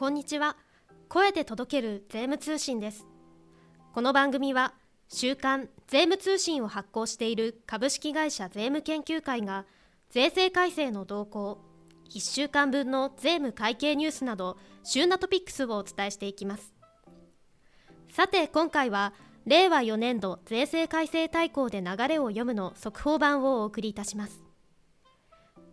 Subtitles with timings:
[0.00, 0.56] こんにちは。
[1.10, 3.06] 声で届ける税務通信です。
[3.92, 4.72] この番組は
[5.10, 9.66] 週刊税務通信を発行している株式会社税務研究会が
[10.08, 11.60] 税制改正の動向
[12.14, 16.72] 1週間分の税務会計ニュースなど旬なトピックスをお伝えしていきます。
[18.10, 19.12] さて今回は
[19.44, 24.42] 令和4年度税制改正大綱で流れを読むの速報版をお送りいたします。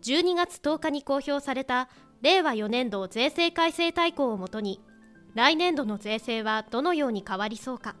[0.02, 1.88] 12月10日に公表された
[2.22, 4.80] 令和4年度税制改正大綱をもとに
[5.34, 7.96] 来年度の税制はどのように変わりそうか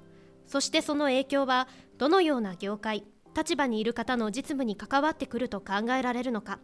[0.46, 1.68] そしてその影響は
[1.98, 3.04] どのような業界
[3.36, 6.58] 立場にいる方の実務に関わってくると考えられるのか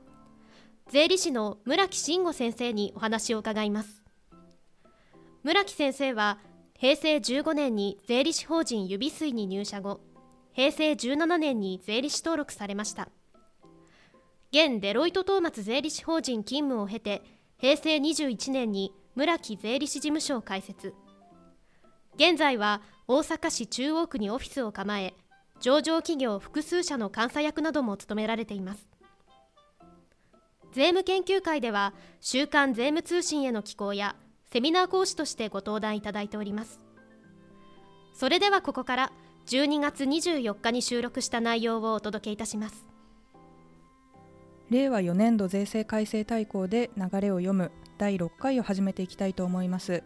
[0.91, 4.03] 税理士の村木慎吾先生にお話を伺います。
[5.43, 6.39] 村木先生は
[6.79, 10.01] 平成15年に税理士法人指水に入社後
[10.53, 13.09] 平成17年に税理士登録されました。
[14.53, 17.23] 現デロイトトーマツ税理士法人勤務を経て
[17.65, 20.93] 平成21年に村木税理士事務所を開設。
[22.17, 25.15] 現在は大阪市中央区にオフィスを構え
[25.61, 28.87] 上場企業複数社の監査役なども務められています。
[30.75, 34.15] 税務研究会では週刊税務通信への寄稿や
[34.53, 36.83] セミナー講師としてご登壇いただいております。
[38.13, 39.13] それではここから
[39.47, 42.94] 12月24日に収録した内容をお届けいたします。
[44.71, 50.03] 令和4年度税制改正大綱で流れを読む第6回を始めていきたいと思います。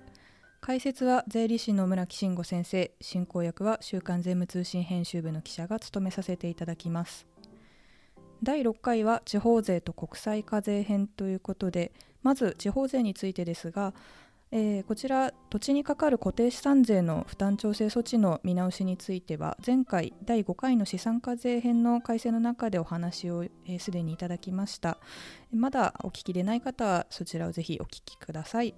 [0.61, 2.91] 解説は税理士の村木慎吾先生。
[3.01, 7.27] 進行役は週刊税務通信編集部の記者が務めさせていただきます。
[8.43, 13.95] 第6回は地方税と国際課税編ということでまず地方税についてですが
[14.51, 23.43] えー、こちら土地にかかる固定資産税の負担調整措置の見直しについては前回第5回の資産課税編の改正の中でお話を
[23.79, 24.99] すで、えー、にいただきました。
[25.53, 28.75] まだお聞きでない方はそちらをぜひお聞きください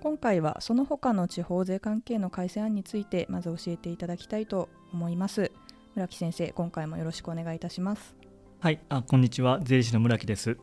[0.00, 5.50] 今回はその他の地方税関係の改正案についてまず教えていただきたいと思います。
[5.94, 8.16] 村木先生今回もよろしくお願いいたします。
[8.60, 8.80] はい。
[8.88, 9.60] あこんにちは。
[9.62, 10.58] 税理士の村木です。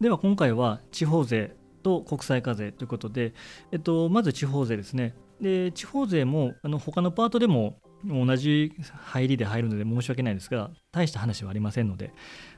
[0.00, 3.32] では今回は地方税と国際課税ということで、
[3.72, 5.14] えっと、まず地方税ですね。
[5.40, 8.72] で地方税もあの他のパートでも同じ
[9.04, 12.12] 入りで入るので申し訳ないですが、大した話はありませんので、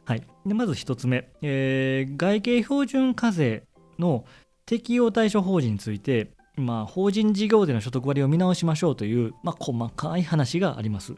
[0.05, 3.65] はい、でまず1つ目、えー、外形標準課税
[3.99, 4.25] の
[4.67, 11.15] 適用対象法人について、まあ、法人事業での所得割を見直しましょうという、まあ、細かい話があります。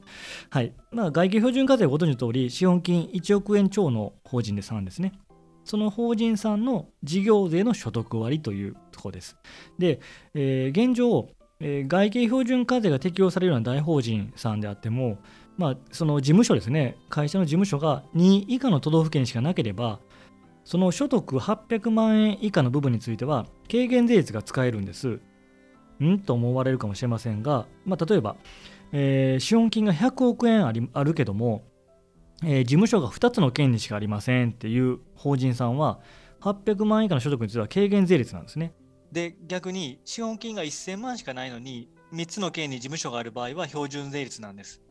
[0.51, 5.13] はいまあ、外形標準課税ご存知の通り、資本金1億円超の法人で3ですね。
[5.65, 9.37] その法人さんの事業税の所得割というところです。
[9.79, 10.01] で、
[10.35, 11.29] えー、現状、
[11.61, 15.19] えー、外形標準課税が適用されるような大法人さんであっても、
[15.57, 20.01] まあ、その事務所ですね、会社の事務所が2以下の都道府県しかなければ、
[20.65, 25.21] その所得800万円以下の部分については、軽減税率が使えるんです。
[26.03, 26.19] ん？
[26.21, 28.37] と思われるかもしれませんが、まあ、例えば、
[28.93, 31.63] えー、資本金が100億円ありあるけども、
[32.45, 36.01] えー、事務所が2つの県にしかありませんっていう法人さんは
[36.41, 38.75] 800万円以下の所得については軽減税率なんですね。
[39.13, 44.83] で逆に資本金が1000万しかないのに3つの県に事務所がある場合は標準税率なんです。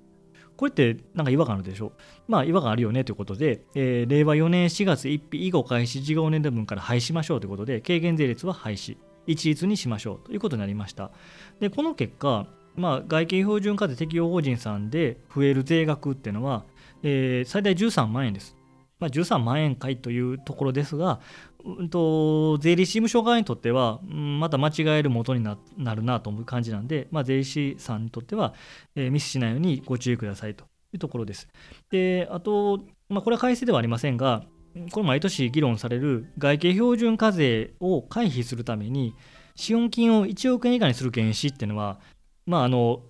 [0.56, 1.94] これってなんか違和感あるでしょ？
[2.28, 8.97] まあ違和感あるよねということで、えー、令和4年4月1日以後開始事業年度分から廃止しましょうということで軽減税率は廃止
[9.28, 11.12] 一律にしましょうということになりました。
[11.59, 16.63] でこの結果まあ、外形標準課税適用法人さんで増える税額っていうのは
[17.03, 18.56] えー、最大13万円です。
[19.00, 21.19] まあ、13万円かいというところですが、
[21.66, 25.57] うんと、税理士事務所側にとっては、うん、また間違える元にな
[25.95, 28.53] るなと思う感じなんで、まあ、税理士さんにとっては、
[28.95, 31.47] えー、ミスしないようにご注意くださいというところです。
[31.89, 34.44] であと、まあ、これは改正ではありませんが、
[34.91, 39.16] これ毎年議論される外形標準課税を回避するために、
[39.56, 42.00] 資本金を1億円以下にする原資っていうのは、
[42.45, 43.01] まあ、あの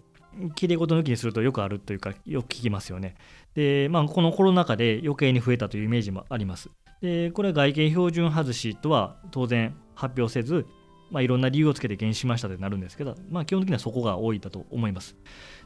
[0.55, 3.15] きれい事抜きにするとよくあるというか、よく聞きますよね。
[3.53, 6.69] で、まあ、このコロナ禍で余計に増えたというイメージもあります。
[7.01, 10.65] で、これは外見標準外しとは当然発表せず、
[11.09, 15.15] まあ、いろんな理由をつけて減しましたとなるんですけど、まあ、基本的にはそこが多いだと思います。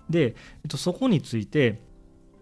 [0.10, 0.34] で、えっ
[0.70, 1.82] と、そこについて、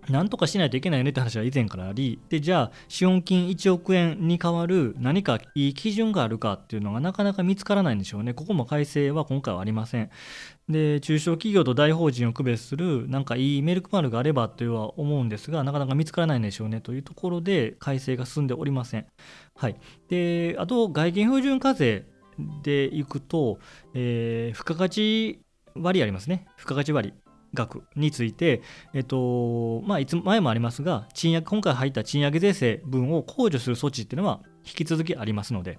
[0.10, 8.34] なんとかしないといけないよねって話は以前からあり、で、じゃあ、資本金1億円に代わる何かいい基準があるかっていうのがなかなか見つからないんでしょうね。
[8.34, 10.10] ここも改正は今回はありません。
[10.70, 19.06] で、中小企業と大法人を区別する、なんかいいメルクマルがあればというは思うんですが、なかなか見つからないんでしょうねというところで改正が進んでおりません。
[19.56, 19.76] はい。
[20.10, 22.06] で、あと、外見標準課税
[22.64, 23.60] でいくと、
[23.94, 25.42] えー、付加価値
[25.76, 26.46] 割ありますね。
[26.58, 27.14] 付加価値割。
[27.54, 28.62] 額について、
[28.94, 35.78] えっとまあ、いつ前もありますが賃上げ今回入った賃上げ税制分を控除する措置っていうのは引き続きありますので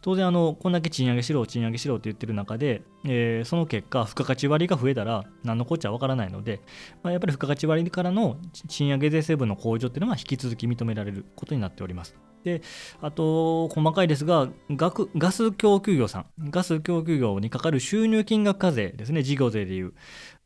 [0.00, 6.60] 当然あの、こんだけ賃上げしろ、賃上げしろって言ってる中で、えー、その結果、付加価値割が増えたら、何のこっちゃわからないので、
[7.02, 8.36] まあ、やっぱり付加価値割からの
[8.68, 12.14] 賃上げ税制分の控除っていうのは引き続き認められることになっております。
[12.44, 12.62] で
[13.02, 19.92] あと、細かいですがガガス供給業さん、ガス供給業にかかる収入金額課税ですね、事業税でいう。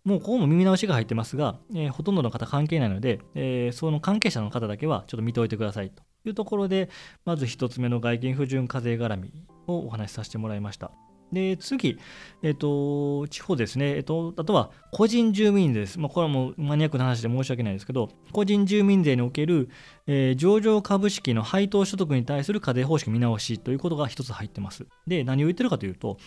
[0.05, 6.91] もうここも耳直しが入ってますが、えー、ほとんどの方関係ないので、えー、その関係者の方だけはちょっと見ておいてくださいというところで、
[7.25, 9.33] まず1つ目の外見不純課税絡み
[9.67, 10.91] をお話しさせてもらいました。
[11.33, 11.99] で、次、
[12.43, 13.97] えっ、と、地方ですね。
[13.97, 15.99] えっ、と、あとは、個人住民税です。
[15.99, 19.71] まあ、これはもうマニアックな話で申し訳ないですけど、個人住民税における、
[20.07, 24.87] えー、上場株式の配当所得に対する課税方式見直しということが一つ入ってます。
[25.07, 26.19] で、何を言ってるかというと、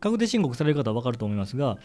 [0.00, 1.76] 確定申告される方は分かると思いますが、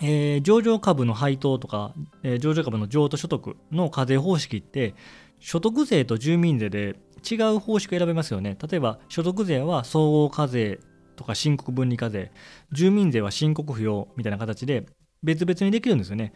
[0.00, 4.94] えー、上場株の配当とか、えー、上場株の譲渡所得の課税方式って、
[5.38, 6.96] 所得税と住民税で
[7.28, 8.56] 違う方式を選べますよね。
[8.68, 10.80] 例えば、所得税は総合課税
[11.16, 12.32] とか申告分離課税、
[12.72, 14.86] 住民税は申告不要みたいな形で
[15.22, 16.32] 別々にできるんですよね。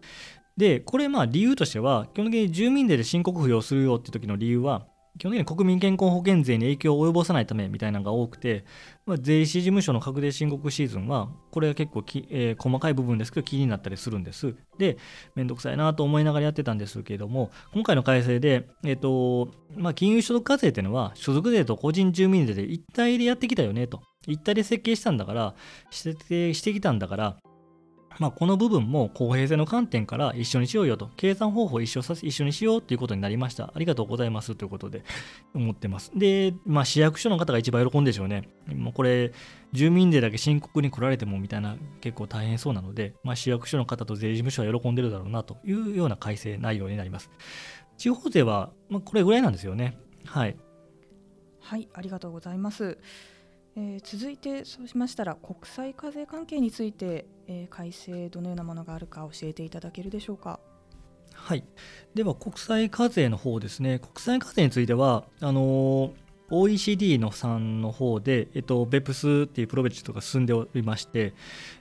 [0.56, 4.86] で、これまあ理由としては、基本的に住民税で申告不要するよって時の理由は、
[5.18, 8.64] 基本的に国民健康保険税に影響を及ぼさないためみたいなのが多くて、
[9.06, 14.54] まあ、税理士事務所の確定申告シーズンは、これは結構き、えー、細かい部分ですけど気になったりするんです。
[14.78, 14.98] で、
[15.34, 24.02] めんどくさいなと思いながらやってたんですけれども、今回の改正で、えっ、ー、と、まあ、金融所得課税っていうのは、所得税と個人住民税で一体でやってきたよねと。
[24.26, 25.54] 一体で設計したんだから、
[25.90, 27.36] してしてきたんだから、
[28.18, 33.72] まあ、この部分も公平性の観点から一緒にしようよと、計算方法一緒さ一緒にしようということになりました。
[33.74, 35.04] ありがとうございますということで
[35.54, 36.12] 思ってます。
[36.14, 38.48] で、まあ、市役所の方が一番喜んでしょうね。
[38.66, 39.32] もうこれ、
[39.72, 47.30] 住民税だけ申告に来られてもみたいな結構大変そうなので、まあ、市役所の方と税事務所は喜んでるだろうなというような改正内容になります。
[47.98, 49.98] 地方税は、まあ、これぐらいなんですよね。
[50.24, 50.56] はい。
[51.60, 52.98] はい、ありがとうございます。
[53.76, 60.60] えー、続いてそうしましたら国際課税関係について、えー、改正どのようなものがあるか教えていただけるでしょうか。
[61.34, 61.64] はい、
[62.14, 71.34] では国際課税の方ですね、国際課税については、あのー OECD のさんの方で、えっと、BEPS っていうプロジェクトが進んでおりまして、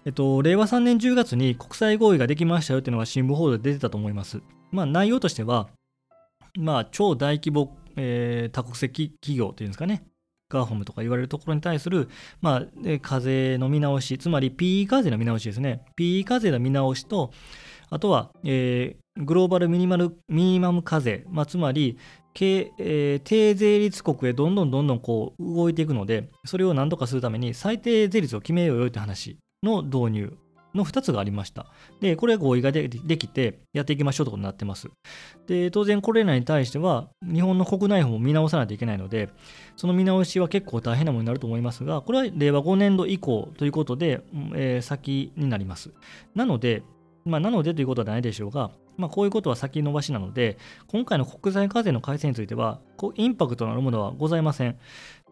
[0.06, 4.42] えっと、令和3年10月に国際合意ができましたよっていうのが新聞報道で出てたと思います。
[4.72, 5.70] まあ、内容としては、
[6.58, 10.04] まあ、超大規模、えー、多国籍企業っていうんですかね、
[10.50, 12.10] ガーホムとか言われるところに対する、
[12.42, 15.84] まあ、課税の見直し、つまり PE 課税の見直しですね。
[15.98, 17.32] PE 課税の見直しと、
[17.90, 21.98] あとは、えー、グローバルミニマルミニマム課税、まあ、つまり、
[22.38, 30.38] えー、低税率国へどんどんどんどんこう動いていくので、それを何とかするために最低税率を決めようよって話の導入
[30.76, 31.68] の2つがありました。
[32.02, 34.90] で、これ合意ができてやっていきましょうということになってます。
[35.48, 39.30] で、当然これらに対しては日本の国内法も見直さないといけないので、
[39.76, 44.22] その見直しは結構大変なものになると思いますが、これは令和5年度以降ということで、
[44.56, 45.92] えー、先になります。
[46.36, 46.84] なので、
[47.26, 50.58] まあ、なのでということはないでしょうが、まあ、こういうことは先延ばしなので、
[50.88, 54.78] 今回の国際課税の改正については、こうインパクトのあるものはございません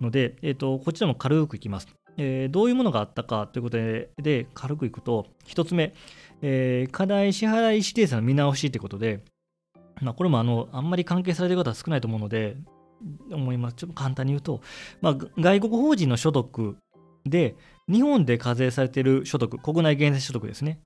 [0.02, 1.88] ので、えーと、こちらも軽くいきます。
[2.18, 5.94] えー、どういうものがあったかということで、で軽くいくと、一つ目、
[6.42, 9.24] えー、課題支払い指定者の見直しということで、
[10.02, 12.58] まあ、これもあのあんまり関係されている方は少ないと思うので、
[13.32, 13.76] 思います。
[13.76, 14.62] ちょっと簡単に言うと、
[15.02, 16.78] まあ、外国法人の所得
[17.26, 17.56] で、
[17.90, 20.80] 日本で課税されている所得、国内減税所得ですね。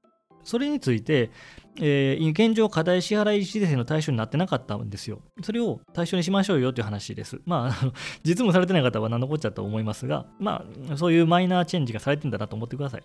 [0.48, 1.30] それについて、
[1.76, 5.20] えー、現状、課題支払い指定の対象になってなかったんですよ。
[5.44, 7.42] それを対象にしましょうよという話です。
[7.46, 13.04] まあ、 実務されてない方は何のこっちゃと思いますが、まあ、そういうマイナーチェンジがされてんだなと思ってください。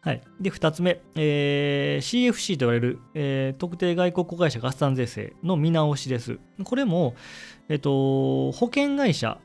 [0.00, 0.22] はい。
[0.40, 6.38] で、2つ目、えー、CFC と言われる、えー、特定外国子会社合算税制の見直しです。
[6.64, 7.14] これも、
[7.68, 9.38] えっと、保険会社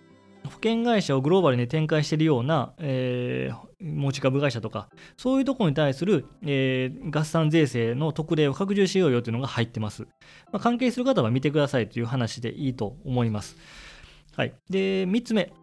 [0.46, 10.04] 保険会社をグローバルに展開しているような、えー、持ち株会社とか、そういうところに対する、えー、合算税制の特例を拡充しようよというのが入ってます。
[10.52, 13.58] まあ、関係する方は見てくださいという話でいいと思います。
[14.36, 14.54] はい。
[14.70, 15.54] で、3つ目。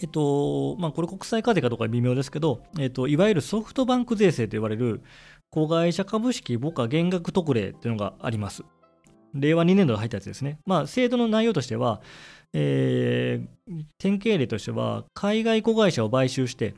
[0.00, 5.02] えっと、まあ、これ国際課税かどうか微妙ですけど、えっと、いわゆるソフトバンク税制と言われる、
[5.50, 8.64] 子会社株式母価減額特例というのがあります。
[9.34, 10.58] 令和2年度で入ったやつですね。
[10.66, 12.00] まあ、制度の内容としては、
[12.52, 16.74] えー、典型例としては、海外子会社を買収して、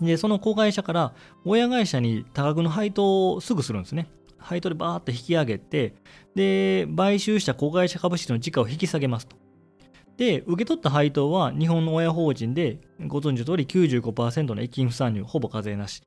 [0.00, 1.12] で、その子会社から
[1.44, 4.08] 親会社に多額の配当をすぐするんですね。
[4.38, 5.94] 配当でバーッと引き上げて、
[6.34, 9.36] で、買収した子会社株式の時価を引き下げますと。
[10.18, 16.02] で、受け取った配当は日本の親法人で、ご存知の通り95%の益金不参入、ほぼ課税なし。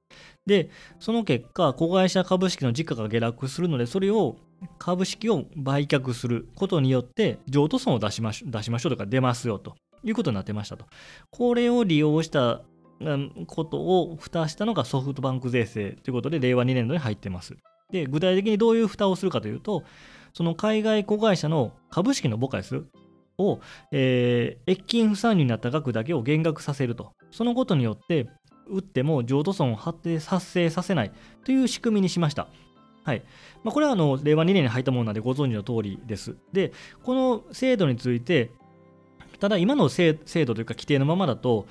[0.45, 4.35] で、その結果、子会社株式の時価が下落するので、それを
[4.77, 10.85] 株式を売却することによって、譲渡損を出しましょう、出しましょうとか出ますよということになってましたと。
[11.29, 12.63] これを利用した
[13.47, 17.55] ことを蓋したのがソフトバンク税制ということで令和2年度に入ってます。
[17.91, 19.83] で具体的にどういう蓋をするかというと
[20.33, 22.85] その海外子会社の株式の母会す
[23.37, 23.59] を、
[23.91, 28.27] えー、越金不算入になった額だけを減額させるとそのことによって
[28.67, 29.99] 打っても譲渡損を発
[30.39, 31.11] 生させない
[31.43, 32.47] という仕組みにしました。
[33.03, 33.23] はい
[33.63, 36.35] まあ、これはあの令和2年に入ったものなんでご存知の通りです。
[36.53, 36.71] で、
[37.03, 38.51] この制度について、
[39.39, 41.67] ただ今の制度というか規定のままだと、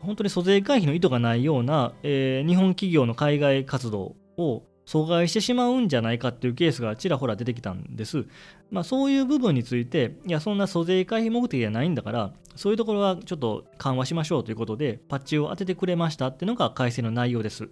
[0.00, 8.24] 本当に租税回避の意図がないような、えー、日本企業の海外活動を阻害してしまうんじゃないかっていうケースがちらほら出てきたんです。
[8.70, 17.68] まあ、そういう部分について、いや、そんな租税回避目的じゃないんだから、そういうところはちょっと緩和しましょうということで、パッチを当ててくれましたっていうのが改正の内容です。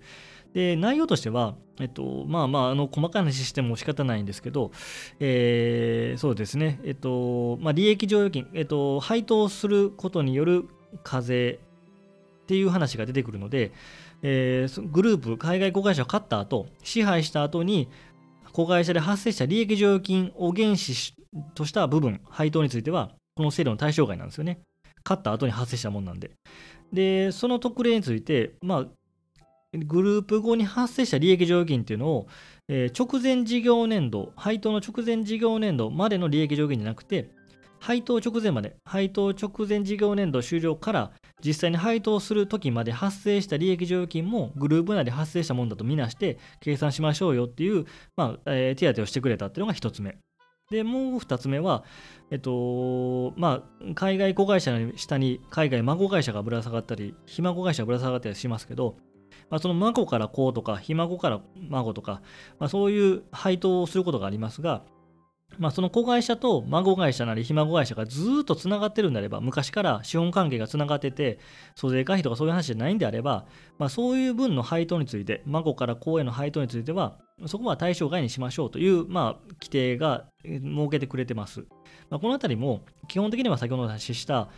[0.52, 4.70] で、内容としては、えっと、まあまあ、あの、細かい話しても仕方ないんですけど、
[5.18, 10.68] えー、そうですね、えっと、まあ、利益剰余金、えっと、配当することによる
[11.02, 11.60] 課税
[12.46, 13.72] っていう話が出てくるので、
[14.22, 17.88] えー、グループ、海外子会社を買った後、支配した後に、
[18.52, 21.14] 子会社で発生した利益剰余金を原資
[21.56, 24.60] とした部分、配当については、この制度の対象外なんですよね。
[25.02, 26.30] 買った後に発生したもんなんで。
[26.92, 28.86] で、その特例について、まあ、
[29.76, 32.28] グループ後に発生した利益剰余金っていうのを、
[32.68, 37.30] えー、直前事業年度、配当の直前事業年度までの利益上限じゃなくて、
[37.86, 41.12] 配当直前まで、配当直前事業年度終了から
[41.44, 47.84] 実際に配当するときまで発生した利益剰余金もグループ内で発生したものだとみなして計算しましょうよっていう、
[48.16, 50.18] まあえー、手当をしてくれたっていうのが1つ目。
[50.68, 51.84] で、もう2つ目は、
[52.32, 58.96] えっと、まあ、海外子会社の下に海外孫会社がぶら下がったり、ひ孫会社がぶら下がったりしますけど、
[59.48, 62.20] まあ、その孫から子とか、ひ孫から孫とか、
[62.58, 64.82] まあ、そういう配当をすることがありますが、
[65.58, 71.38] まあ、その子会社と孫会社なりひ孫会社がずっとつながってるんであれば、昔から資本関係がつながってて、
[71.74, 73.46] 租税回避とかそういう話じゃないんであれば、
[73.78, 81.60] まあ、そういう分の配当について、孫から子への配当については、そこは対象外にしましょうという、まあ、規定が設けてくれてます。
[82.10, 84.48] まあ、このあたりも、基本的には先ほどお話しした、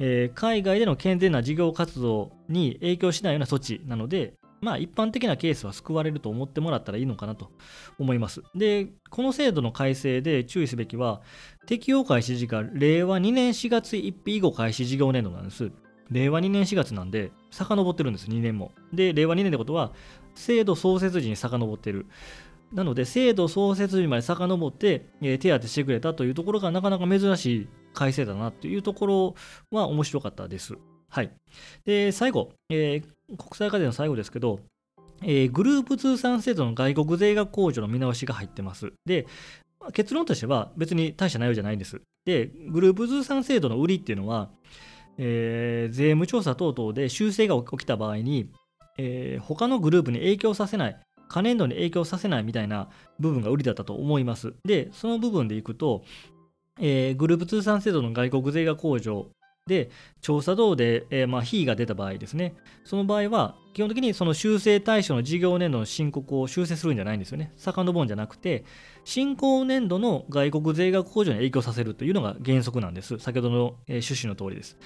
[0.00, 7.50] えー、海外での健全な事業活動に影響しないような措置なので、まあ一般的なケースは救われると思ってもらったらいいのかなと
[7.98, 8.42] 思います。
[8.54, 11.20] で、この制度の改正で注意すべきは、
[11.66, 15.70] 適用開始時が令和2年4月1日以後開始事業年度なんです。
[16.10, 18.72] 令和2年4月なんで、遡ってるんです、2年も。
[18.92, 19.92] で、令和2年ってことは、
[20.34, 22.06] 制度創設時に遡ってる。
[22.72, 29.34] なので、制度創設時まで遡って、えー、手当てしてくれたというところがなかなか珍しい改正だなというところ
[29.70, 30.76] は面白かったです。
[31.10, 31.30] はい。
[31.84, 34.60] で、最後、えー、国際課税の最後ですけど、
[35.22, 38.92] えー、グループ通算制度の外国税額控除の見直しが入ってます。
[39.04, 39.26] で、
[39.92, 42.00] 結論としては別に大した内容じゃないんです。
[42.24, 44.50] で、グループ通算制度の売りっていうのは、
[45.16, 48.50] えー、税務調査等々で修正が起きた場合に、
[48.98, 52.88] えー、他のグループに影響させない、可年度に影響させないみたいな
[53.18, 54.54] 部分が売りだったと思います。
[54.64, 56.04] で、その部分でいくと、
[56.80, 59.30] えー、グループ通算制度の外国税額控除
[59.68, 62.54] で、調査等で、えー、まあ、非が出た場合ですね。
[62.84, 67.52] その場合は、基本的にその修正対象の事業年度の申告を修正するんじゃないんですよね。
[67.56, 68.64] 遡るんじゃなくて、
[69.04, 73.18] 進行年度の外国税額控除に影響させるというのが原則なんです。
[73.18, 74.76] 先ほどの、えー、趣旨の通りです。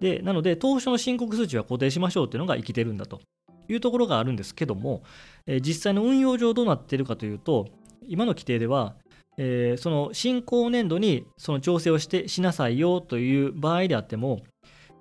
[0.00, 3.20] で、なので、当初の申告数値は固定しましょうっていうのが生きてるんだと
[3.68, 5.02] いうところがあるんですけども、
[5.46, 7.66] えー、実際の運用上どうなっているかというと、
[8.06, 8.94] 今の規定では、
[9.38, 14.42] えー、その進行年度にその調整をしてしなさいよという場合であっても、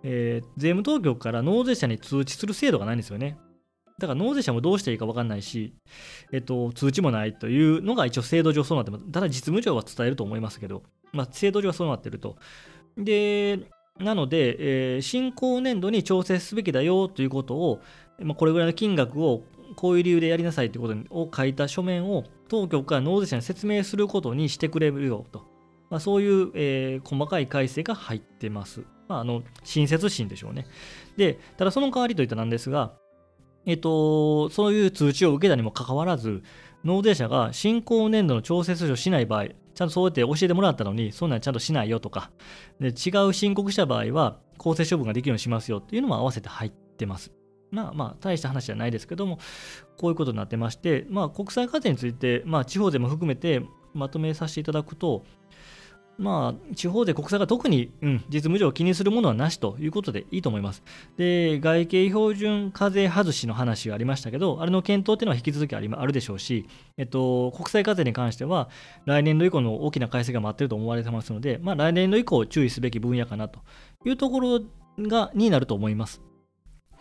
[0.04, 3.38] えー、税務当局から納税者に通知する制度がないんですよね。
[4.00, 5.74] だから納税者もどうしていいか分かんないし、
[6.32, 9.12] えっと、通知もないというのが一応制度上そうなってます。
[9.12, 12.38] ただ実務上は伝えると思いますけど、まあ、制度上はそうなってると。
[12.96, 13.60] で、
[14.00, 17.82] なので、えー、進行年度に調整すべきだよということを、
[18.20, 19.44] まあ、これぐらいの金額を
[19.78, 25.46] こういう理由でやりなさいということを書いた書面を当局から納税者に説明することにしてくれるよと。
[25.90, 28.82] まあ、そういう、えー、細かい改正が入ってます。
[29.08, 30.66] まあ、あの親切心でしょうね。
[31.16, 32.94] で、ただその代わりといったなんですが、
[33.68, 36.42] えっと、そういう通知を受けたにもかかわらず、
[36.84, 42.32] 納税者が進行年度の調節をしない場合、ちゃんとそうやって教えてもらったのに、そんなんちゃんとしないよとか、
[42.80, 47.37] で違う申告した場合は、公正処分ができるようにしますよっていうのも合わせて入ってます。
[47.72, 49.40] まあまあ、大した話じゃないですけども、
[49.98, 53.62] こういうことになってまして、まあ、国際課税について、まあ、地方税も含めて
[53.94, 55.24] まとめさせていただくと、
[56.18, 60.84] まあ、地方で国債が特に、うん、実務上気にするものはなしということでいいと思います。
[61.16, 68.70] で、外形標準課税外しの話がありましたけど、あれの検討っていうのは引き続きありあるでしょうし、えっと、国際課税に関しては、
[69.06, 73.60] 来年度以降の大きな改正が待ってると思われてますので、まあ、来年度以降注意すべき分野かなと
[74.04, 74.62] いうところ
[75.00, 76.22] がになると思います。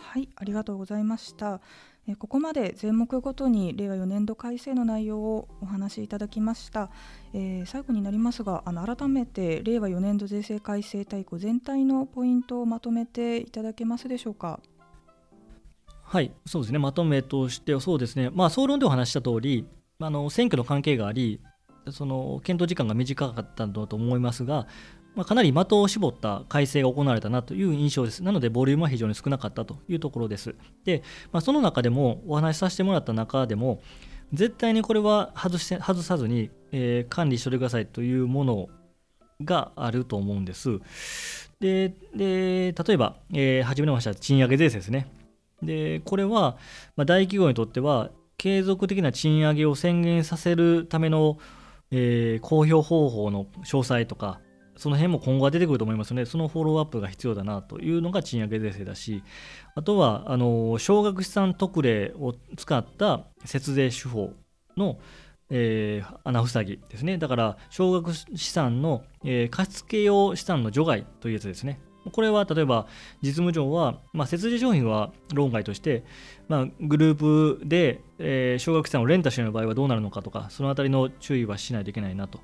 [0.07, 1.61] はいありがとうございました。
[2.09, 6.89] えここまで税目ごとに令和4年度改正の内容をお話しいただきました、
[7.35, 14.61] えー、最後になりますがあの改めて令和4年度税制改正大綱全体のポイントをまとめていただけますでしょうか？
[16.05, 16.79] はいそうですね。
[16.79, 18.31] まとめとしてそうですね。
[18.31, 19.67] まあ総論でお話した通り
[19.99, 21.41] あの選挙の関係があり
[21.91, 24.67] その検討時間が短かったんだと思いますが、
[25.17, 28.23] まあ、かなり的を絞った改正が行われたなという印象です。
[28.23, 30.55] なので、ボリュームは非常に少なかったというところです。
[30.85, 33.81] で、まあ、その中でも、お話しさせてもらった中でも、
[34.33, 38.69] 絶対にこれは外して外さずに、えー、管理しておいてくださいというもの
[39.43, 40.81] があると思うんです。
[41.61, 45.09] で、で例えば、えー、初めの話した賃上げ税制ですね。
[45.63, 46.59] で、これは、
[46.97, 51.39] まあ、大企業にとっては、継続的な賃上げを宣言させるための、
[51.91, 54.41] えー、公表方法の詳細とか、
[54.77, 59.23] その辺も今後は出てくると思いますので、そのフォローアップが必要だなというのが賃上げ税制だし、
[59.75, 64.33] あとは、あの少額資産特例を使った節税手法
[64.77, 64.99] の、
[65.51, 67.19] えー、穴塞ぎですね。
[67.19, 71.81] だから、少額資産の、えー、貸付用資産の除外というやつですね。
[72.13, 72.87] これは例えば
[73.23, 76.05] 実務上は、まあ、節税商品は論外として、
[76.49, 82.41] まあ、グループで、えー、少額資産をレンタしてい場合はどうなるのかとか、そのあたりの注意はしないといけないなと。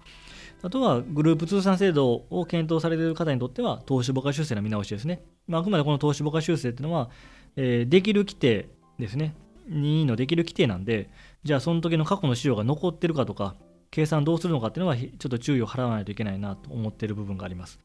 [0.62, 5.22] あとはグループ通算制度を検討されている方にとっては投資母価修正の見直しですね。
[5.48, 7.10] まあ、あくまでこの投資母価修正っていうのは、
[7.56, 9.34] えー、できる規定ですね。
[9.68, 11.10] 任意のできる規定なんで、
[11.44, 13.56] じゃあその時の過去の資料が残ってるかとか、
[13.90, 17.78] 計算どうするのかっていうのはちょっと注意を払わないといけないなと思っている部分があります。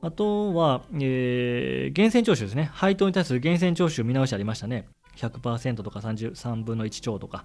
[0.00, 2.70] あとは、えー、源泉徴収ですね。
[2.72, 4.88] 配当に対する源泉徴収見直しありましたね。
[5.16, 7.44] 100%とか33分の1兆とか。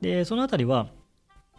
[0.00, 0.88] で、そのあたりは、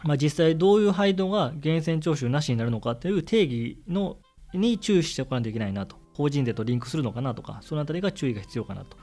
[0.04, 4.18] まあ、実際どういう配当が源泉徴収なしになるのかという定義の
[4.52, 5.96] に注意しておかないといけないなと。
[6.14, 8.96] 法人税とリンクするのかなとか、そのあたりが注意が必要かなと。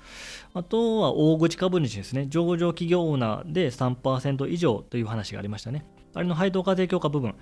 [0.54, 2.28] あとは大口株主ですね。
[2.28, 5.86] 上場企業オーナーで3%以上という話がありましたね。
[6.14, 7.36] あれの配当課税強化部分。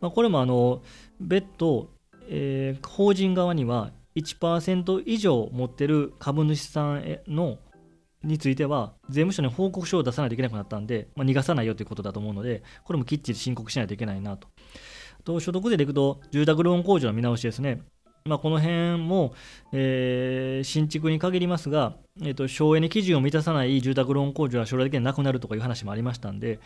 [0.00, 0.82] まあ、これもあの
[1.20, 1.90] 別途、
[2.28, 7.58] えー、法人側には1%以上持ってる株主さんへの
[8.22, 14.48] については、税務署に報告書を出さないといけなくなったんで、まあ、逃がさないよということだと思うので、これもきっちり申告しないといけないなと。
[15.24, 17.82] と所得税でいくと、住宅ローン控除の見直しですね。
[18.26, 19.34] まあ、この辺も、
[19.72, 26.60] えー、新築に限りますが、えーと、省エネ基準を満たさない住宅ローン控除は将来的になくなるとかいう話もありましたんで、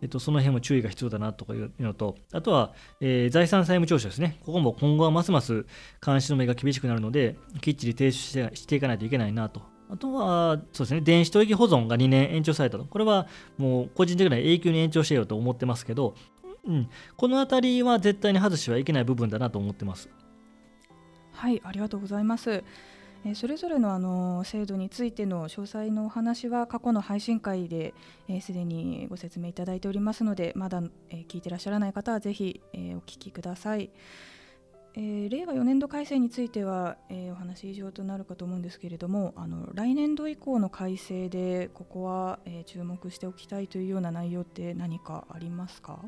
[0.00, 4.38] えーと、その辺も注意が必要だなとかいうのと、あとは、えー、財産債務徴収ですね。
[4.46, 5.66] ここも今後はますます
[6.04, 12.84] 監視の目が厳しくなるので、きっちり提出してしていかないといけないなとあとは、そうですね、電子取引保存が2年延長されたと。
[12.84, 13.26] これは
[13.58, 16.14] もう個人的には永久に延長してよと思ってますけど、
[16.66, 20.08] うん、この辺りは絶対に外してはいけない部分だなと思ってます。
[21.32, 22.64] はい、ありがとうございます。
[23.26, 27.94] えそれぞれのあの制度についての詳細のお話は過去の配信会で
[28.42, 33.90] すで、にご説明いただいておりますのでまだ、え聞いてらっしゃらない方はぜひ、えお聞きください。
[34.96, 45.98] えー、令和4年度改正については、えー、お話以上となるかと思うんですけれどもあの来年度以降の改正でここは、えー、注目しておきたいというような内容って何かありますか？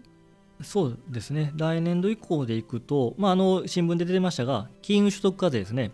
[0.63, 1.53] そうですね。
[1.57, 5.91] 来年度以降でいくと、まあ、あの新聞で出てましたが金融所得課税ですね。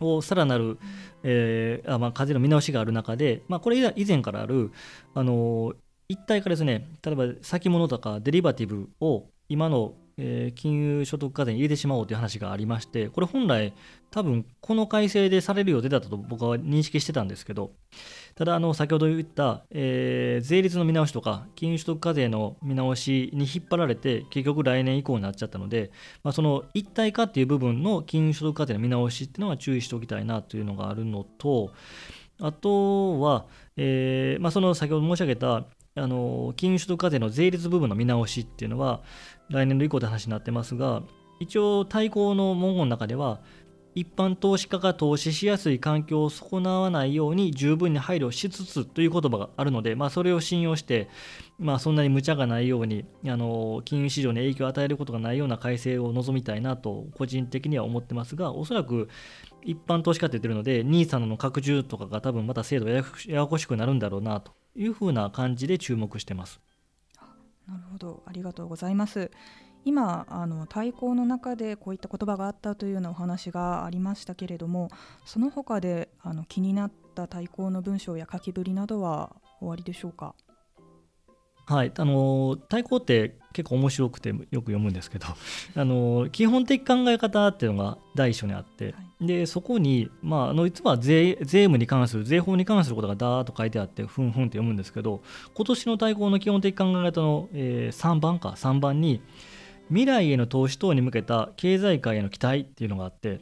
[0.00, 0.78] をさらなる、
[1.22, 4.72] えーあまあ、課税の見直しがある中で、まあ、これ以前からある
[5.14, 5.72] あの
[6.08, 6.88] 一体化ですね。
[7.02, 13.72] 例えば先物とかデリバティブを今のえー、金融所得課税に入れてしまおうという話がありまして、これ本来、
[14.10, 17.72] 多分この改正でされる予定だったと僕は認識してたんですけど、
[18.36, 25.90] ただ、あの先ほど言った、えー、税率の見直しとか、金融所得課税の見直しに引っ張られて、結局来年以降になっちゃったので、
[26.22, 31.72] まあ、その一体化っていう部分の金融所得課税の見直しっていうのは注意しておきたいなというのがあるのと、
[32.40, 33.46] あとは、
[33.76, 35.64] えーまあ、その先ほど申し上げた
[35.96, 39.02] あの金融所得課税の税率部分の見直しっていうのは
[39.48, 41.02] 来年度以降で話になってますが
[41.40, 43.40] 一応対抗の文言の中では
[43.94, 51.08] 一般投資家が投資しやすい環境を損なわないように十分に配慮しつつという言葉があるので、まあ、それを信用して、
[51.58, 59.08] まあ、そんなに無茶がないようにあの金融市場に影響を与えることがないような改正を望みたいなと個人的には思ってますがおそらく
[59.62, 64.63] 一般投資家って言ってるので NISA の拡充とかが多分また制度ややこしくなるんだろうなと。
[64.74, 66.60] いうふうな感じで注目してます。
[67.66, 68.22] なるほど。
[68.26, 69.30] ありがとうございます。
[69.86, 74.88] 今あの対抗の中でこういった言葉があったというようなお話がありましたけれども
[75.26, 80.34] その他であの気になった対抗の文章や書きぶりなどは終わりでしょうか？
[81.66, 85.26] はい、あの太鼓って結構面白くてよく読むんですけど
[85.74, 95.22] あの基本的考え方っていうのが第一章にあって、はいでそこに、まあ、あのいつもは税税務に関する税法に関することがダーッと書いてあってふんふんって読むんですけど
[95.54, 99.22] 今年の太鼓の基本的考え方の、えー3番か3番に
[99.88, 103.40] 未来への投資等に向けた経済界への期待っていうのがあって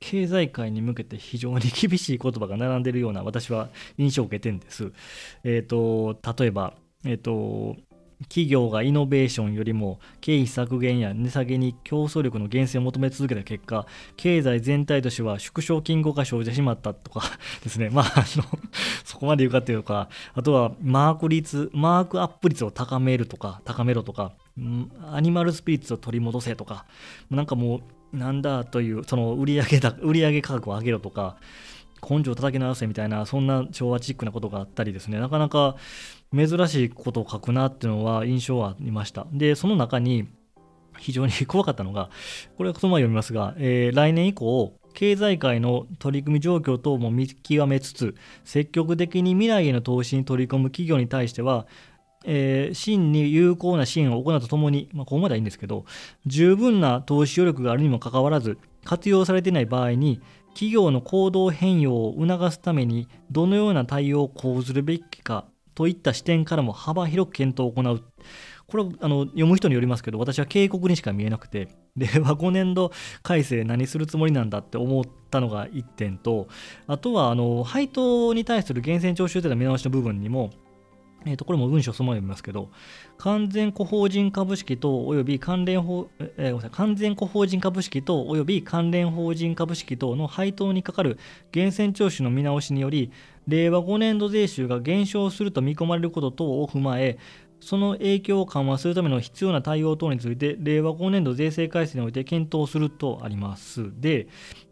[0.00, 4.92] 経済界に向けて非常に厳しい言葉が並んでるような私は印象を受けてるんです。
[5.44, 6.74] えー、と例えば、
[7.04, 7.76] えー、と
[8.28, 13.86] 企業がイノベーションよりも経費削減や値下げに競争力の源泉を求め続けた結果
[14.16, 17.22] 経済全体としては縮小均衡が生じてしまったとか
[17.62, 17.90] ですね。
[17.90, 18.44] まああの
[19.04, 24.32] そこまで言うかっていうかあとはマーク率マークアップ率を高めるとか高めろとか
[25.10, 26.86] アニマルスピリッツを取り戻せとか
[27.30, 27.80] なんかも
[28.12, 31.36] うなんだというその売上だ売上価格を上げろとか
[32.08, 35.20] 根性を叩き直せみたいなそんな昭和チックなことがあったりですね。
[35.20, 35.76] なかなか
[36.34, 39.26] 珍しいことを書くなっていうのは印象はありました。
[39.32, 40.28] でその中に
[40.98, 42.10] 非常に怖かったのが
[42.56, 48.14] これはそのまま読みますが、えー来年以降経済界の取り組み状況等も見極めつつ
[48.44, 51.66] 積極的に未来への投資に取り込む企業に対しては
[52.24, 55.84] えー真に有効な支援を行うとともに、まあ、ここまではいいんですけど
[56.26, 68.02] 十分な投資余力があるにもかかわらず活用されていない場合に企業の行動変容を促すためにどのような対応を講ずるべきかといった視点からも幅広く検討を行う。
[68.66, 71.68] これはあの読む人によりますけど私は警告にしか見えなくて。
[71.94, 72.90] 令和5年度
[73.22, 76.48] 改正何するつもりなんだって思ったのが1点と
[76.86, 80.50] あとはあの配当に対する源泉徴収税の見直しの部分にも
[81.24, 82.70] えー、とこれも文章そのまま読みますけど、
[83.18, 91.18] 完全個法人株式等及び関連法、えーごめんなさい完全個法人株式等及び関連法人株式等の配当にかかる
[91.54, 93.12] 源泉徴収の見直しにより、
[93.46, 97.18] 令和5年度税収が減少すると見込まれること等を踏まえ、
[97.60, 103.92] その影響を緩和するための必要な対応等について、令和5年度税制改正において検討するとあります。
[104.00, 104.26] で、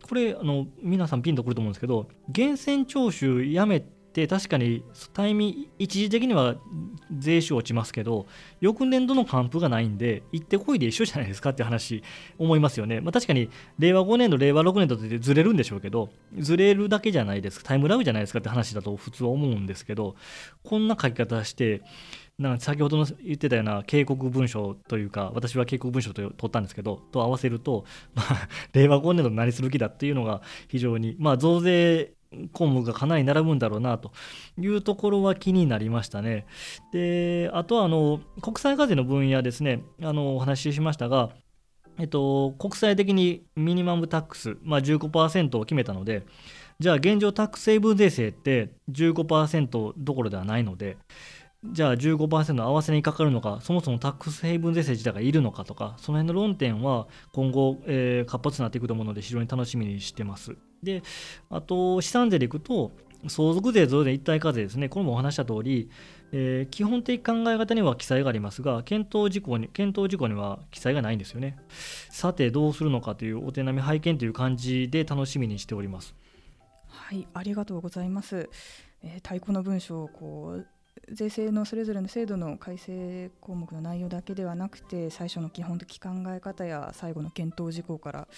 [0.09, 6.57] これ、あの皆さんピンとくると思うんですけど、源泉徴収やめて、確かにタイミング一時的には
[7.17, 8.27] 税収落ちますけど、
[8.61, 12.03] 翌年度の還付がないんで、行ってこいで一緒じゃないですかって話、
[12.39, 13.01] 思いますよね。
[13.01, 20.17] まあ、確かに、令和5年度、令和6年度ってずれるんでしょうけど、ずれるだけじゃないですか、タイムラグじゃないですかって話だと普通は思うんですけど、
[20.65, 21.83] こんな書き方して、
[22.39, 32.15] なんか先ほどの言ってたような警告文書というか、私は警告文書と取ったんですけど、と合わせると、まあ、令和5年度何する気だっていうのが非常に、まあ、増税
[32.53, 34.13] 項目がかなり並ぶんだろうなと
[34.59, 36.47] いうところは気になりましたね。
[36.93, 41.31] で、あとはあの国際課税の分野ですね、あのお話ししましたが、
[41.99, 46.25] えっと、国際的にミニマムタックス、まあ、15%を決めたので、
[46.79, 50.97] じゃあ現状タックス成分税制って15%どころではないので、
[51.63, 60.57] じゃあ15%の合わせにかかるのか、そもそもタックスヘイブン税制自体がいるのかとか、その辺の論点は今後、えー活発になっていくと思うので、非常に楽しみにしてます。
[60.83, 61.03] で、
[61.51, 62.93] あと、資産税でいくと、
[63.29, 65.91] 相続税、増税一体課税ですね、これもお話した通り、
[66.33, 71.59] えー基本的考え方には記載がありますが、検討事項に検討事項には記載がないんですよね。
[72.09, 76.15] さて、どうするのかというお手並み拝見という感じで楽しみにしております。
[76.89, 78.49] はい、ありがとうございます。
[79.03, 80.67] えー、太鼓の文章をこう
[81.09, 88.29] 税制のそれぞれの制度の改正項目の内容だけではなくて最初の基本的考え方や最後の検討事項から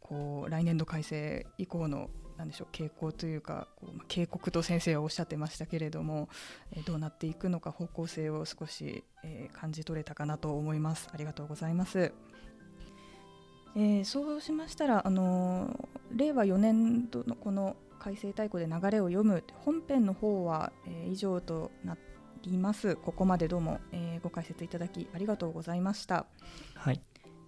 [0.00, 6.28] こう来年度改正以降のなんでしょう傾向というかこうま警告と先生はおっしゃってましたけれども、
[6.72, 11.08] えどうなっていくのか方向性を少し、え感じ取れたかなと思います。
[11.12, 12.12] ありがとうございます。
[13.76, 21.96] えーそうしましたら、あの令和4年度のこの改正大綱で流れを読む本編の方は、えー以上とな
[22.42, 22.96] ります。
[22.96, 26.26] ここまでどうも、えーご解説いただきありがとうございました。
[26.74, 27.00] はい。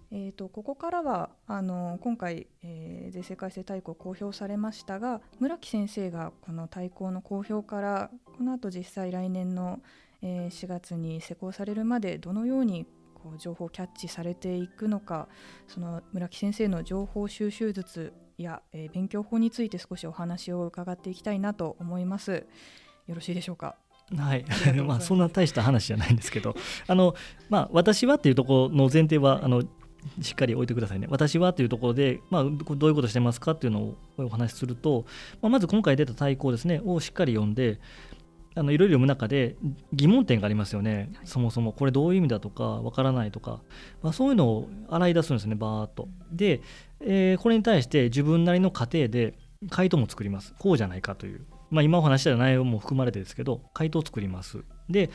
[0.09, 9.79] えー、とここからはあの今回、えー税制改正大綱公表されましたが村木先生がこの大綱の公表からこの後実際来年の、
[10.23, 12.87] えー4月に施行されるまでどのように
[13.27, 15.27] こう情報をキャッチされていくのか
[15.67, 22.45] その村木先生の情報収集術や、えー勉強法について少しお話を伺っていきたいなと思います。
[23.07, 23.75] よろしいでしょうか？
[24.15, 24.45] はい
[24.85, 26.55] まあそんな大した話じゃないんですけど
[26.87, 27.15] あの、
[27.49, 29.63] まあ、私はっていうところの前提はあの
[30.21, 35.05] しっかり置いてくださいね私はというところで、まあ、どういうことしてますかっていうのをお話しすると、
[35.41, 37.79] まあ、まず今回出た対抗ですねをしっかり読んで
[38.57, 39.55] あのいろいろ読む中で
[39.93, 41.27] 疑問点がありますよね、はい。
[41.27, 43.61] そもそもこれどういう意味だとかわからないとか、
[44.01, 46.07] まあ、そういうのを洗い出すんですねバーっと。
[46.31, 46.61] で、
[47.01, 49.35] えーこれに対して自分なりの過程で
[49.69, 50.53] 回答も作ります。
[50.57, 51.45] こうじゃないかという。
[51.69, 54.63] まあ、今お話した内容も含まれてですけど回答を作ります。
[54.89, 55.09] で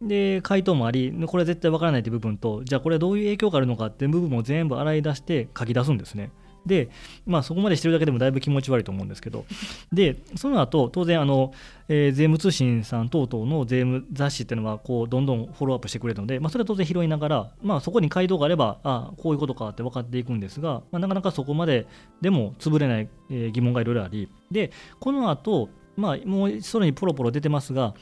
[0.00, 6.30] で回答もありこれは絶対わからないという部分とじゃあこれはどういう影響があるのかっていう部分も全部洗い出して書き出すんですね
[6.66, 6.90] で、
[7.26, 9.44] まあ、そこまでしてるだけでもだいぶ気持ち悪いと思うんですけど、
[9.92, 11.52] で、その後当然あの、
[11.88, 21.86] えー、税務通信さん等々の税務雑誌っていうのはこうどんどんフォローアップしてくれるので、まあ、それは当然拾いながら、まあ、そこに回答があれば、あこういうことかって分かっていくんですが、まあ、なかなかそこまで
[22.20, 27.94] でも潰れない、えー、疑問がいろいろあり、で、この後、まあ、もうそれにポロポロ出てますが、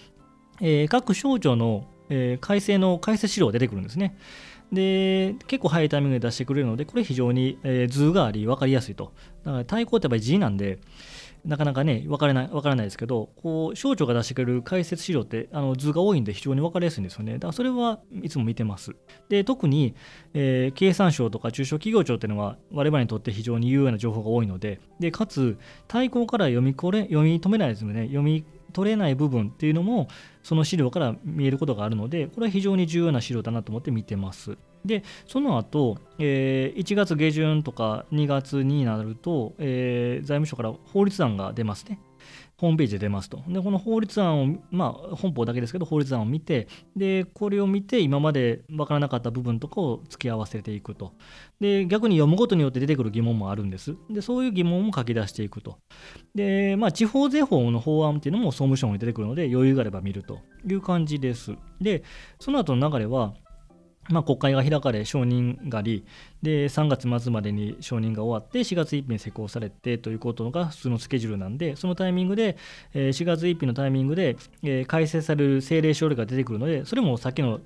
[0.60, 4.16] えー、各省庁の、えー、改正の解説資料が出てくるんですね。
[4.72, 9.12] で結構早いタイミングで出してくれるのでこれ非常に、えー、図があり分かりやすいと。
[9.44, 10.80] だから対抗ってやっぱり字なんで
[11.44, 17.34] なかなかね分からない分からないですけどこう省庁が出してくれる解説資料ってあの図が多いんで非常に分かりやすいんですよね。
[17.34, 18.96] だからそれはいつも見てます。
[19.28, 19.94] で特に、
[20.34, 28.06] えー、経産省とか中小企業庁っていうのは我々にとって非常に有用な情報が多いのででかつ対抗から読みこれ読み止めないですよね。
[28.06, 28.44] 読み
[28.76, 30.08] 取れない部分っていうのも
[30.42, 34.58] その資料から見えることがあるのでこれは非常に重要な資料だなと思って見てます。
[34.84, 41.98] でその後、えー、1月下旬とか2月になると、えー、財務省から法律案が出ますね。
[42.58, 43.42] ホームページで出ますと。
[43.48, 51.12] で、この法律案を、まあ、本邦だけですけど、法律案を見て、で、これを見て、今まで分からなかった部分とかを付き合わせていくと。
[51.60, 53.94] で、逆に読むことによって出てくる疑問もあるんです。
[54.08, 55.76] で、そういう疑問も書き出していくと。
[56.34, 61.56] で、まあ、地方税法の法案っていうのも総務省に出てくるので、余裕があれば見るという感じです。
[61.80, 62.04] で、
[62.40, 63.34] その後の流れは、
[64.08, 66.04] まあ、国会が開かれ承認があり
[66.42, 72.56] で3月末までに承認が終わって4月1日に施行されてということが普通のスケジュールなんでそのタイミングで
[72.94, 74.36] 4月1日のタイミングで
[74.86, 77.60] 改正される政令省令が出てくるのでそれもさっきの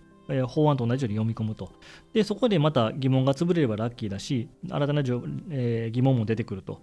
[0.46, 1.72] 法案と同じように読み込むと。
[2.12, 5.03] で、そこでまた疑問が潰れればラッキーだし、新たな、
[5.50, 6.81] え、疑問も出てくると。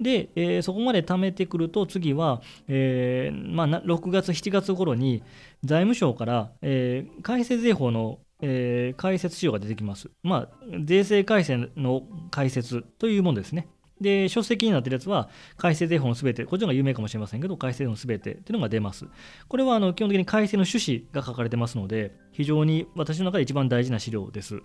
[0.00, 5.22] で、え、そこまで貯めてくると、次は、えまあ、6月、7月頃に
[5.64, 10.10] 財務省から、え、改正税法のえー、解説資料が出てきます。
[10.22, 13.68] まあ、税制改正の解説というものですね。
[14.02, 19.06] で、書籍になっているやつは、改正税法のすべて、こっちの方が有名かもしれませんけど、改正税法のすべてというのが出ます。
[19.48, 24.60] これはあの基本的に改正の趣旨が書かれてますので、非常に私の中で一番大事な資料です。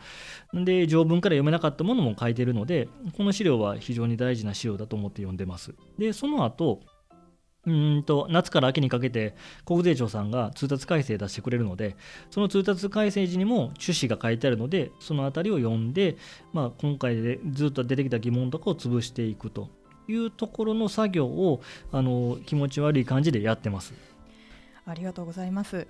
[0.54, 5.76] で、条文から読めなかったものも書いているので、この資料は非常に大事な資料だと思って読んでます。
[6.00, 6.82] で、その後、
[7.68, 11.98] うんと夏から秋にかけて国税庁さんが通達改正出してくれるので
[12.32, 16.16] その通達改正時にも趣旨が書いてあるのでその辺りを読んで、
[16.54, 19.70] まあ、今回でずっと出てきた疑問とかを潰していくと
[20.08, 23.94] いうところの作業をあの気持ち悪い感じでやってます。
[24.86, 25.86] ありがとうございます。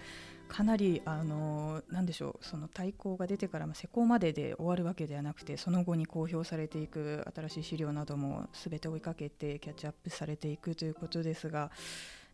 [0.48, 11.72] かなりあのなんでしょうその対抗が出てから施行までで終わるわけではなくてその後に公表されていく新しい資料などもすべて追いかけてキャッチアップされていくということですが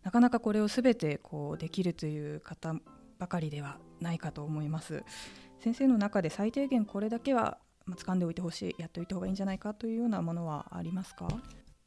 [0.04, 2.76] なかなかこれをすべてこうできるという方
[3.20, 5.04] ばかりではないかと思います。
[5.60, 7.58] 先生の中で最低限これだけは
[7.92, 11.28] 掴んでおいてほしいやっておいた方がいいんじゃないかというようなものはありますか？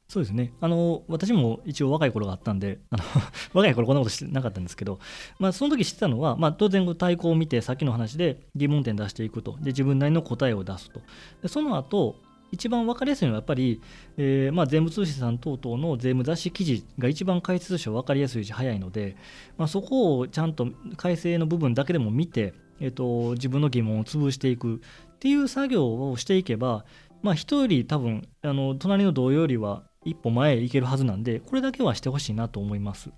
[0.08, 0.52] そうですね。
[0.60, 3.04] あの私も一応若い頃があったんであの
[3.54, 5.00] 若い頃こんなことしてなかったんですけど、
[5.38, 9.56] まあ、その時知ってたのは、まあ、当然対抗を見てさっきの話で疑問点出していくと。
[9.60, 11.00] で自分なりの答えを出すと。
[11.42, 12.16] でその後
[12.52, 13.80] 一番分かりやすいのはやっぱり、
[14.16, 19.16] えーまあ、税務通信さん等々の税務雑誌記事が一番解説書分かりやすいし早いので、
[19.58, 24.80] まあ、そこをちゃんと改正の部分だけでも見て、えーと、自分の疑問を潰していく。
[25.16, 26.84] っていう作業をしていけば、
[27.22, 33.10] まあ、人より多分あの隣の同様よりは一歩前へ行けるはずなんでこれだけはしてほしいなと思います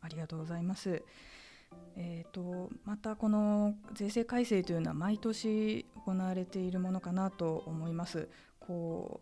[0.00, 1.02] ありがとうございます
[1.96, 8.28] えーと、またこの税制改正というのは毎年行われているものかなと思います。
[8.60, 9.20] こ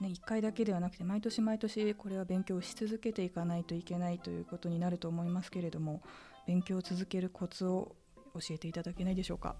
[0.00, 6.02] うね、1回だけではなくて毎年毎年これは勉強し続けていかないといけないということになると思いますけれども
[6.46, 7.94] 勉強を続けるコツを
[8.34, 9.54] 教えていただけないでしょうか？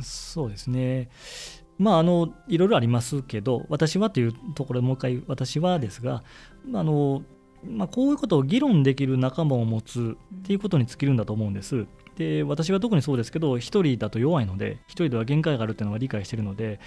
[0.00, 1.10] そうですね
[1.78, 6.22] まあ、あのいろいろありますけど私はというところでもう一回私はですが
[6.74, 7.22] あの、
[7.64, 11.86] まあ、こういうことを議論できる仲間を持つっていうことに尽きるんだと思うんです。
[12.16, 16.78] で私は特にそうですけど1人だと弱いので1人では限界があるっていうのは理解してるので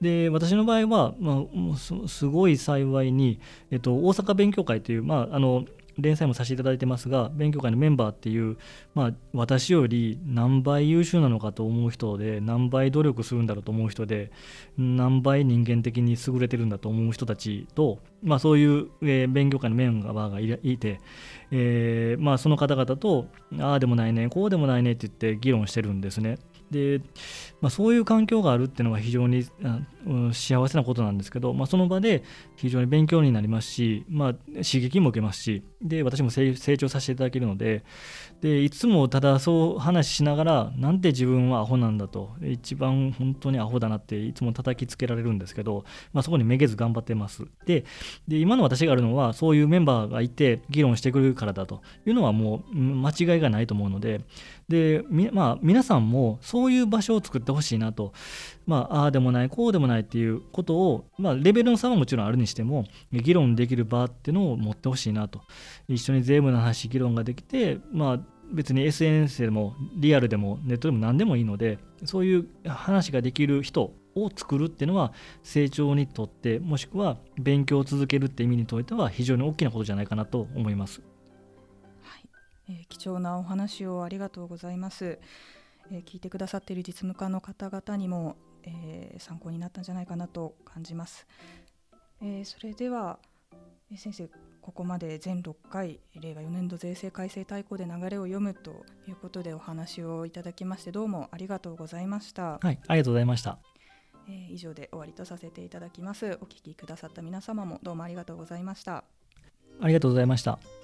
[0.00, 1.44] で私の場合は、ま
[1.74, 5.64] あ、すごい幸いに、えっと、大阪勉強会という、まあ、あの
[5.98, 8.56] 連載もさせていただいてますが勉強会のメンバーっていう、
[8.94, 14.30] まあ、私より何倍優秀なのかと思う人で何倍努力するんだろうと思う人で
[14.76, 21.00] 何倍人間的に優れてるんだと思う人たちと、まあ、そういう、えー、勉強会のメンバーがいて、
[21.50, 23.28] えーまあ、その方々と
[23.60, 26.38] ああでもないねこうでもないねって言って議論してるんですね。
[26.70, 27.00] で、
[27.60, 29.46] まあ、そういう環境があるっていうのは非常に、
[30.06, 32.24] うん、幸せなことなんですけど、まあ、その場で
[32.56, 37.84] 非常に勉強になりますし、まあ、刺激も受けますしで私も成長させていただけるので
[38.40, 47.44] でいつもただそう話しながらなんで自分はアホなんだと一番本当にアホだなっていつも叩きつけられるんですけど、まあ、そこにめげず頑張ってます。
[47.66, 47.84] で
[48.28, 54.20] で今の私があるのはそういうメンバーがいて議論してくれるからだというのはもう間違いがないと思うので
[54.68, 58.14] でまあ、皆さんもそういう場所を作ってほしいなと、
[58.66, 65.42] まあ、ああでもないこうでもないっていうことを、まあ、レベルの差はもちろんあるにしても議論できる場っていうのを持ってほしいなと
[65.86, 68.20] 一緒に税務の話議論ができて、まあ、
[68.52, 81.02] 別に SNS でもリアルでもネットでも何でもいいのでそういう話ができる人を作るっていうのは成長にとってもしくは勉強を続けるって意味にとっては非常に大きなことじゃないかなと思います。
[82.68, 85.18] えー、貴重なお話をありがとうございます。
[85.90, 91.26] えー、聞いてくださっている実務家の方々にも、えー、参考になったんじゃないかなと感じます。
[92.20, 93.18] えー、それでは、
[93.90, 94.28] えー、先生
[94.62, 102.58] ここまで全6回令和4年度税制改正大綱で流れを読むということでお話をいただきましてどうもありがとうございました。
[102.62, 103.58] はいありがとうございました、
[104.26, 106.38] えー、以上で終わりとさせていただきます。
[106.40, 109.04] お聞きくださった皆様もどうもありがとうございました。
[109.80, 110.83] ありがとうございました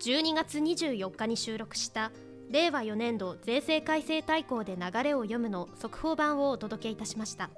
[0.00, 2.12] 12月24日に収録した
[2.50, 7.50] 令和4年度税制改正大綱で流れを読むの速報版をお届けいたしました。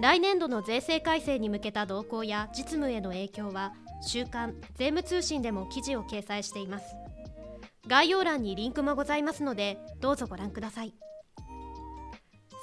[0.00, 6.96] 来年度の税制改正に向けた動向や実務への影響は週刊税務通信でも記事を掲載しています。
[7.86, 10.94] 概要欄にリンクもございますのでどうぞご覧ください。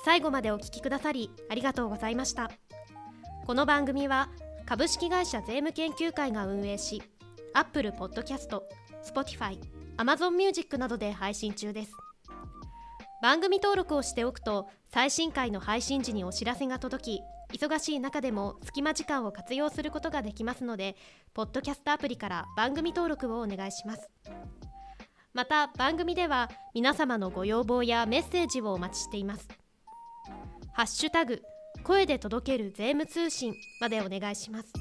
[0.03, 2.51] 最後までお聞きくださりありがとうございました。
[3.45, 4.29] この番組は
[4.65, 7.03] 株式会社税務研究会が運営し
[7.53, 8.61] Apple Podcast、
[9.03, 9.59] Spotify、
[9.97, 11.91] Amazon Music などで配信中です。
[13.21, 17.21] 番組登録をしておくと最新回の配信時にお知らせが届き
[17.53, 20.95] 忙しい中でも隙間時間を活用することができますので
[21.33, 24.09] ポッドキャストアプリから番組登録をお願いします。
[25.33, 29.47] また番組では皆様のご要望やメッセージをお待ちしています。
[30.73, 31.41] ハッシュタグ
[31.83, 34.73] 声で届ける税務通信までお願いします。